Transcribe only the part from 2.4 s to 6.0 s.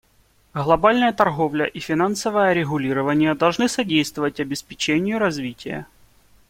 регулирование должны содействовать обеспечению развития.